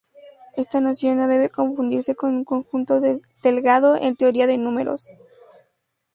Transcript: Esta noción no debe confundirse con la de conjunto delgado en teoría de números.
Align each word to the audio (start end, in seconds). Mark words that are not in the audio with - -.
Esta 0.57 0.81
noción 0.81 1.17
no 1.19 1.27
debe 1.27 1.51
confundirse 1.51 2.15
con 2.15 2.31
la 2.33 2.37
de 2.39 2.45
conjunto 2.45 2.99
delgado 3.43 3.95
en 3.97 4.15
teoría 4.15 4.47
de 4.47 4.57
números. 4.57 5.11